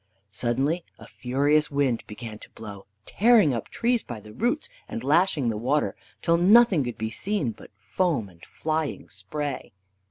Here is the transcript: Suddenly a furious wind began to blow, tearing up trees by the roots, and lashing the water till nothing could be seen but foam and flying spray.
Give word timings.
Suddenly 0.31 0.83
a 0.97 1.05
furious 1.05 1.69
wind 1.69 2.03
began 2.07 2.39
to 2.39 2.49
blow, 2.53 2.87
tearing 3.05 3.53
up 3.53 3.67
trees 3.69 4.01
by 4.01 4.19
the 4.19 4.33
roots, 4.33 4.67
and 4.89 5.03
lashing 5.03 5.49
the 5.49 5.57
water 5.57 5.95
till 6.23 6.37
nothing 6.37 6.83
could 6.83 6.97
be 6.97 7.11
seen 7.11 7.51
but 7.51 7.69
foam 7.77 8.27
and 8.27 8.43
flying 8.43 9.09
spray. 9.09 9.73